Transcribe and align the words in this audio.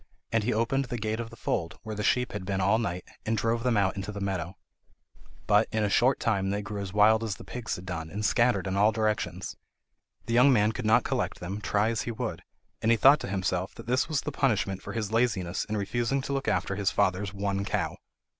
And 0.31 0.43
he 0.43 0.51
opened 0.51 0.85
the 0.85 0.97
gate 0.97 1.19
of 1.19 1.29
the 1.29 1.35
fold, 1.35 1.77
where 1.83 1.93
the 1.93 2.01
sheep 2.01 2.31
had 2.31 2.43
been 2.43 2.59
all 2.59 2.79
night, 2.79 3.03
and 3.23 3.37
drove 3.37 3.61
them 3.61 3.77
out 3.77 3.95
into 3.95 4.11
the 4.11 4.19
meadow. 4.19 4.57
But 5.45 5.67
in 5.71 5.83
a 5.83 5.91
short 5.91 6.19
time 6.19 6.49
they 6.49 6.63
grew 6.63 6.81
as 6.81 6.91
wild 6.91 7.23
as 7.23 7.35
the 7.35 7.43
pigs 7.43 7.75
had 7.75 7.85
done, 7.85 8.09
and 8.09 8.25
scattered 8.25 8.65
in 8.65 8.75
all 8.75 8.91
directions. 8.91 9.57
The 10.25 10.33
young 10.33 10.51
man 10.51 10.71
could 10.71 10.87
not 10.87 11.03
collect 11.03 11.39
them, 11.39 11.61
try 11.61 11.89
as 11.91 12.01
he 12.01 12.11
would, 12.11 12.41
and 12.81 12.89
he 12.89 12.97
thought 12.97 13.19
to 13.19 13.29
himself 13.29 13.75
that 13.75 13.85
this 13.85 14.09
was 14.09 14.21
the 14.21 14.31
punishment 14.31 14.81
for 14.81 14.93
his 14.93 15.11
laziness 15.11 15.65
in 15.65 15.77
refusing 15.77 16.23
to 16.23 16.33
look 16.33 16.47
after 16.47 16.75
his 16.77 16.89
father's 16.89 17.31
one 17.31 17.63
cow. 17.63 17.95